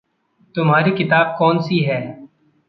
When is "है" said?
1.79-2.01